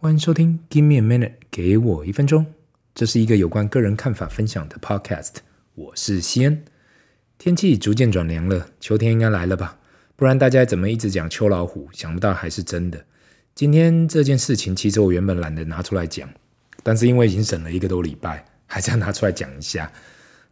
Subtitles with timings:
[0.00, 2.46] 欢迎收听 Give me a minute，给我一分钟。
[2.94, 5.38] 这是一个有关个人看法分享的 podcast。
[5.74, 6.64] 我是西恩。
[7.36, 9.76] 天气逐渐转凉了，秋天应该来了吧？
[10.14, 11.88] 不然大家怎么一直讲秋老虎？
[11.92, 13.04] 想不到还是真的。
[13.56, 16.28] 今天这件事情，其实我原本懒得拿出来讲，
[16.84, 19.90] 但是因为已经省了一个多礼拜，还是要拿出来讲一下。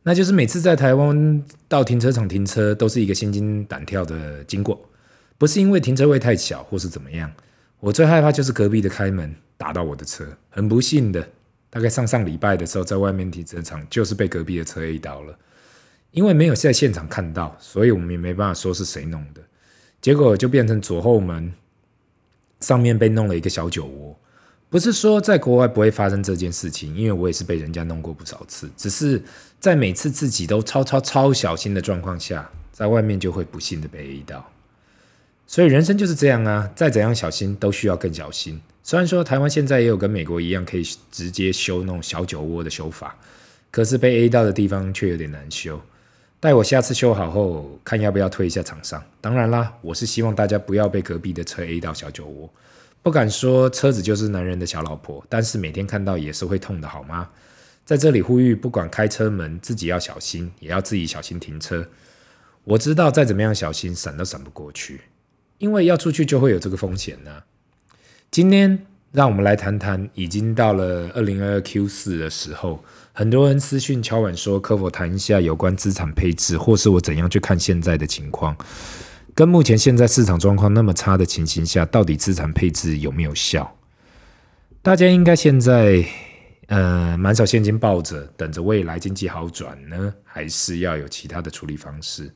[0.02, 4.90] 那就是每次在台湾到停车场停车，都是一个心惊胆跳的经过。
[5.38, 7.30] 不是因为停车位太小，或是怎么样。
[7.80, 10.26] 我最害怕就是隔壁的开门打到我的车。
[10.50, 11.28] 很不幸的，
[11.68, 15.38] 大概上上礼拜的时候，在外面停车场就是被隔壁的车 A 到了。
[16.12, 19.42] 因为没有在现场看到，所以我们也没办法说是谁弄的。
[20.00, 21.52] 结果就变成左后门
[22.60, 24.18] 上面被弄了一个小酒窝。
[24.68, 28.70] 不是说在国外不会发生这件事情，因为我也是被人家弄过不少次。
[28.76, 29.22] 只是
[29.60, 34.50] 在每次自己都超超超小心的状况下，在外面就会不幸的被 A 到。
[35.46, 38.60] 所以人生就是这样啊，再怎样小心都需要更小心。
[38.82, 43.16] 虽然说台湾现在也有跟美国一样可以直接修那种小酒窝的修法，
[43.70, 45.80] 可是被 A 到的地方却有点难修。
[46.38, 49.02] 待我下次修好后，看要不要推一下厂商。
[49.20, 52.52] 当然啦，我是希望大家不要被隔壁的车 A 到小酒窝。
[53.02, 57.28] 不敢说车子就是男人的小老婆，但是每天看到也是会痛的，好吗？
[57.84, 61.88] 在这里呼吁，不管开车门自己要小心，也要自己小心停车。
[62.64, 65.00] 我知道再怎么样小心，闪都闪不过去。
[65.58, 67.30] 因为要出去就会有这个风险呢、
[68.30, 78.54] 今天让我们来谈谈，已经到了二零二二 Q 四的时候，很多人私讯敲碗说，可否谈一下有关资产配置，或是我怎样去看现在的情况，
[79.34, 83.74] 跟目前现在市场状况那么差的情形下，到底资产配置有没有效？
[84.82, 86.04] 大家应该现在
[86.66, 92.30] 呃满手现金抱着，等着未来经济好转呢，还是要有其他的处理方式？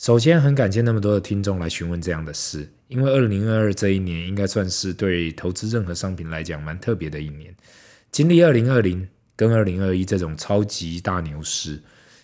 [0.00, 7.54] 首先，很感谢那么多的听众来询问这样的事，因为二零二二这一年应该算是对投资任何商品来讲蛮特别的一年。
[8.10, 11.78] 经历二零二零跟二零二一这种超级大牛市，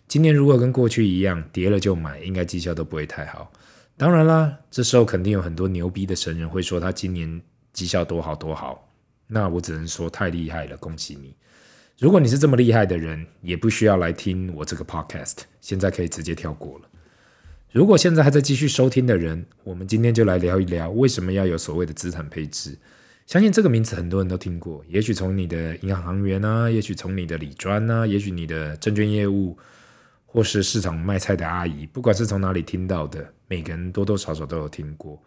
[0.09, 3.53] 今年如果跟过去一样跌了就买，应该绩效都不会太好。
[3.99, 7.43] 当然啦，这时候肯定有很多牛逼的神人会说他今年
[7.75, 8.91] 绩效多好多好，
[9.27, 11.37] 那我只能说太厉害了，恭喜你！
[11.99, 16.89] 如果你是这么厉害的人，也不需要来听我这个 podcast，现在可以直接跳过了。
[17.77, 22.75] 如果现在还在继续收听的人，我们今天就来聊一聊为什么要有所谓的资产配置。
[23.27, 29.59] 相信这个名词很多人都听过，也许从你的银行行员啊，也许从你的理专啊，也许你的证券业务，
[30.25, 35.23] 或是市场卖菜的阿姨，不管是从哪里听到的，每个人多多少少都有听过。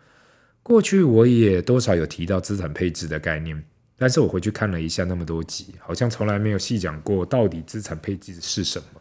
[0.63, 3.63] 过去我也多少有提到资产配置的概念，
[3.95, 8.99] 但是我回去看了一下那么多集，好像从来没有细讲过到底资产配置是什么。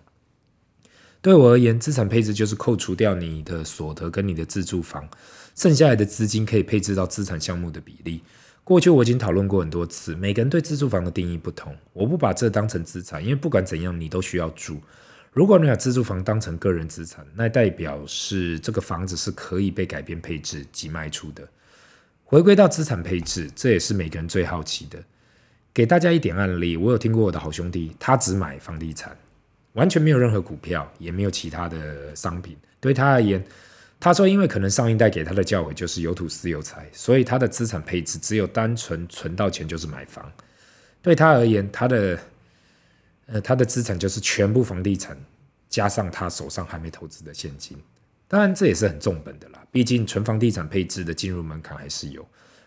[1.21, 5.09] 对我而言，资产配置就是扣除掉你的所得跟你的自住房，
[5.55, 8.23] 剩下来的资金可以配置到资产项目的比例。
[8.62, 14.81] 过去我已经讨论过很多次，每个人对自住房的定义不同，我不把这当成资产，因为不管怎样你都需要住。
[15.33, 21.49] 如果你把自住房当成个人资产，那代表是这个房子是可以被改变配置及卖出的。
[22.25, 25.03] 回归到资产配置，这也是每个人最好奇的。
[25.73, 29.17] 给大家一点案例，我有听过我的好兄弟，他只买房地产。
[29.75, 32.56] 完全没有任何股票，也没有其他的商品。
[32.81, 33.45] 对他而言，
[34.01, 40.31] 他说，因为可能上一代给他的教诲就是有土斯有财，所以他的资产配置只有单纯存到钱就是买房。
[41.03, 42.19] 对他而言，他的
[43.27, 45.17] 呃他的资产就是全部房地产
[45.69, 47.77] 加上他手上还没投资的现金。
[48.27, 52.27] 当然这也是很重本的啦，毕竟纯房地产配置的进入门槛还是有。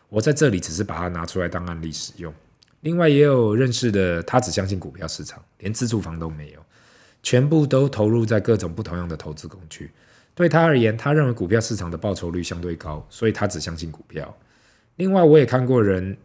[0.09, 2.33] 我在这里只是把它拿出来当案例使用。
[2.81, 6.59] 另外也有认识的，他只相信股票市场，连自住房都没有。
[7.23, 9.91] 全部都投入在各种不同样的投资工具。
[10.33, 14.35] 对他而言，他认为股票市场的报酬率相对高，所以他只相信股票。
[14.95, 16.15] 另外，我也看过人，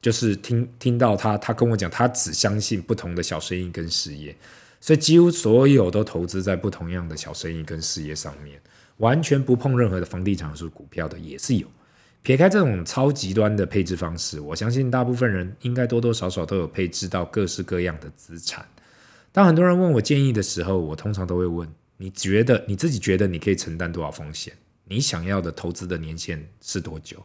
[0.00, 4.34] 就是听听到他，他跟我讲，他只相信不同的小生意跟事业，
[4.80, 8.58] 所以几乎所有都投资在不同样的小生意跟事业上面，
[8.96, 11.66] 完全不碰任何的房地产是股票的也是有。
[12.22, 18.64] 撇开这种超极端的配置方式，我相信大部分人应该多多少少都有配置到各式各样的资产。
[19.32, 24.52] 当很多人问我建议的时候，我通常都会问：你觉得你自己觉得你可以承担多少风险？
[24.84, 27.24] 你想要的投资的年限是多久？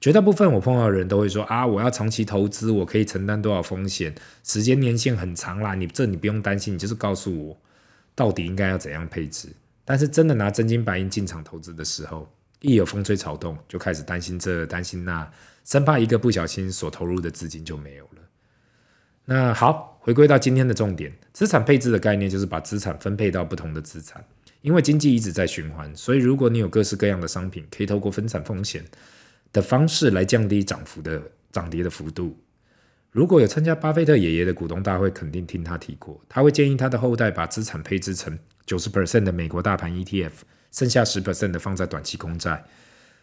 [0.00, 4.14] 绝大部分我碰到的人都会说：啊，我要长期投资，我可以承担多少风险？
[4.44, 7.60] 时间年限很长啦，你这你不用担心，你就是告诉我
[8.14, 9.48] 到底应该要怎样配置。
[9.84, 15.28] 但是真的拿真金白银进场投资的时候，一有风吹草动，就开始担心这担心那，
[15.64, 18.22] 生怕一个不小心所投入的资金就没有了。
[19.32, 24.24] 那好，回归到今天的重点，资产配置的概念就是把资产分配到不同的资产。
[24.60, 28.84] 因为经济一直在循环，所以如果你有各式各样的商品，可以透过分散风险
[29.52, 31.22] 的方式来降低涨幅的
[31.52, 32.36] 涨跌的幅度。
[33.12, 36.20] 如果有参加巴菲特爷爷的股东大会，肯定听他提过。
[36.28, 38.36] 他会建议他的后代把资产配置成
[38.66, 40.32] 九十 percent 的美国大盘 ETF，
[40.72, 42.64] 剩下十 percent 的放在短期公债。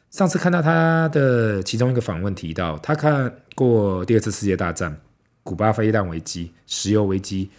[0.10, 4.98] 上次看到他的其中一个访问提到，他看过第二次世界大战、
[5.48, 7.50] 古巴飞弹危机、石油危机、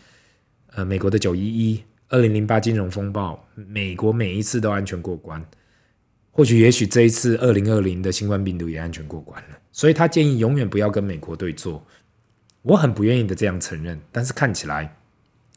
[0.75, 5.43] 呃，美国的九一一、二零零八金融风暴，美国每一次都安全过关。
[6.31, 9.58] 或许也许这一次二零二零的新冠病毒也安全过关了。
[9.73, 11.82] 所以他建议永远不要跟美国对坐。
[12.61, 14.94] 我很不愿意的这样承认，但是看起来，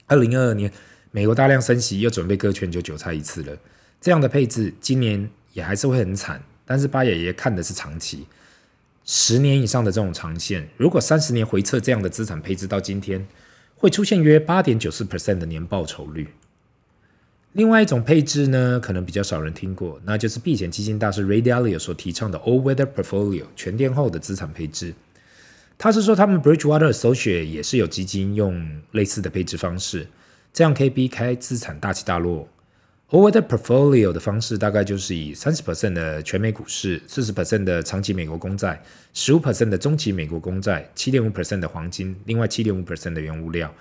[0.07, 0.71] 二零二二年
[1.11, 3.57] 美国大量升息，又准备割全球韭菜一次了。
[3.99, 6.41] 这样的配置，今年也还是会很惨。
[6.63, 8.25] 但是巴爷爷看的是长期，
[9.13, 10.69] 十年以上的这种长线。
[10.77, 13.27] 如果三十年回测这样的资产配置，到今天
[13.75, 16.29] 会出现约八点九四 percent 的年报酬率。
[17.51, 24.93] 另外一种配置呢，可能比较少人听过，那就是避险基金大师 Ray Dalio 所提倡的 All Weather Portfolio 全天候的资产配置。
[25.77, 30.07] 他是说，他们 Bridgewater Socia 也是有基金用类似的配置方式，
[30.53, 32.47] 这样可以避开资产大起大落。
[33.11, 38.81] Over the Portfolio 的方式大概就是以三十 percent 的全美股市、四十 percent 的长期美国公债、
[39.13, 43.73] 十五 percent 的中期美国公债、七点五 percent 的黄金，另外七点五 percent 的原物料。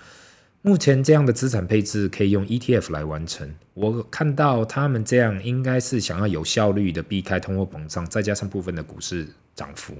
[0.62, 3.48] 目前这样的资产配置可以用 ETF 来完成。
[3.74, 9.94] 我看到他们这样应该是想要有效率的避开通货膨胀，再加上部分的股市涨幅。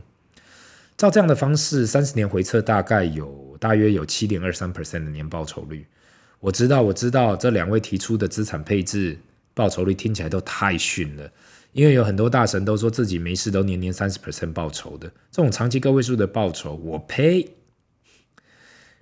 [0.97, 5.87] 照这样的方式，三十年回测大概有大约有七点二三 percent 的年报酬率。
[6.41, 9.19] 我知道，我知道这两位提出的资产配置
[9.55, 11.31] 报酬率听起来都太逊了，
[11.73, 17.47] 因为有很多大神都说自己没事都年年三十 percent 报酬的，这种长期个位数的报酬，我呸！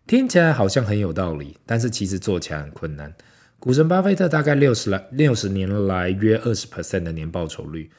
[0.06, 3.14] 听起来好像很有道理，但是其实做起来很困难。
[3.61, 7.90] 股神巴菲特大概六十来六十年来约二十 percent 的年报酬率。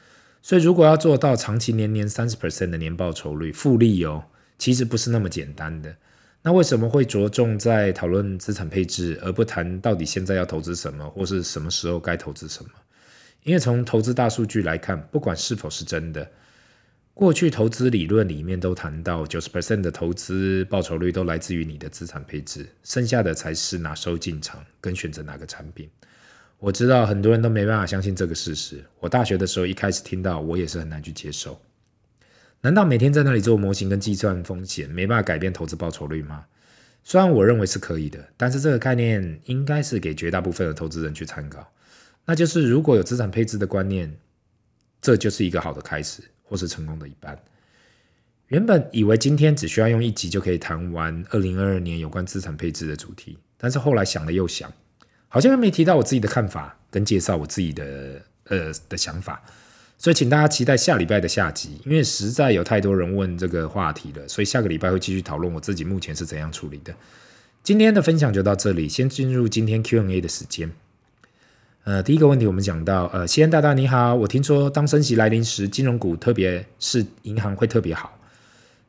[0.42, 4.24] 所以，如果要做到长期年年三十 percent 的年报酬率，复利哦，
[4.58, 5.94] 其实不是那么简单的。
[6.42, 12.70] 那为什么会着重在讨论资产配置，而不谈到底现在要投资什么，或是什么时候该投资什么？
[13.42, 16.30] 因为从投资大数据来看，不管是否是真的，
[17.12, 25.90] 过去投资理论里面都谈到九十 percent 的投资报酬率都来自于你的资产配置，剩下的才是哪时候进场跟选择哪个产品。
[26.58, 28.84] 我知道很多人都没办法相信这个事实。
[28.98, 31.58] 我大学的时候一开始听到，我也是很难去接受。
[32.62, 36.44] 难道每天在那里做模型跟计算风险，没办法改变投资报酬率吗？
[37.02, 41.72] 虽然我认为是可以的，但是这个概念应该是给绝大部分的投资人去参考。
[42.26, 44.14] 那就是如果有资产配置的观念，
[45.00, 47.36] 这就是一个好的开始，或是成功的一半。
[48.48, 54.70] 原本以为今天只需要用一集就可以谈完二零二二年有关资产配置的主题，但是后来想了又想。
[55.28, 59.42] 好像又没提到我自己的看法跟介绍我自己的呃的想法，
[60.00, 66.94] 所以请大家期待下礼拜的下集，因为实在有太多人问这个话题了，所以下个礼拜会继续讨论我自己目前是怎样处理的。
[67.62, 70.72] 今天的分享就到这里，先进入今天 Q&A 的时间。
[71.84, 78.18] 呃，第一个问题我们讲到，呃，西安大大你好，我听说当升息来临时，金融股特别是银行会特别好，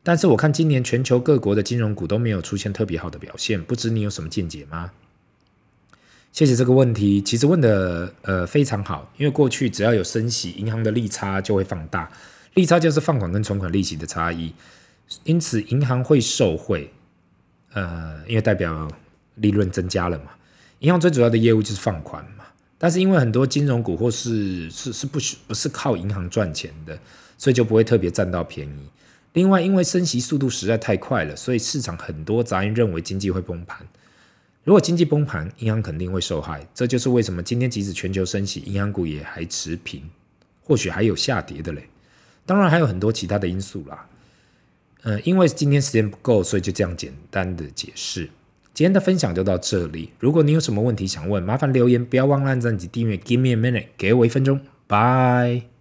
[0.04, 4.92] 但是我看今年全球各国的金融股都没有出现特别好的表现，不知你有什么见解吗？
[6.32, 12.10] 谢谢这个问题，其实问的呃非常好，因为过去只要有升息，银行的利差就会放大，
[12.54, 14.54] 利差就是放款跟存款利息的差异，
[15.26, 16.90] 因此银行会受惠，
[17.74, 18.88] 呃，因为代表
[19.36, 20.32] 利润增加了嘛。
[20.80, 22.46] 银行最主要的业务就是放款嘛，
[22.78, 26.98] 但是因为很多金融股或是是是不不是靠银行赚钱的，
[27.38, 28.90] 所以就不会特别占到便宜。
[29.34, 33.86] 另外，因为升息速度实在太快了，所以市场很多杂音认为经济会崩盘。
[34.64, 36.68] 如果经济崩盘，银行肯定会受害。
[36.74, 40.04] 这就是为什么今天即使全球升息，银行股也还持平，
[40.64, 41.90] 或许还有下跌的嘞。
[42.46, 44.08] 当然还有很多其他的因素啦。
[45.04, 48.30] 嗯，因为今天时间不够，所以就这样简单的解释。
[48.74, 50.12] 今天的分享就到这里。
[50.20, 53.18] 如果你有什么问题想问，麻烦留言，不要忘了按赞及订阅。
[53.18, 54.62] Give me a minute，给我一分钟。
[54.88, 55.81] Bye。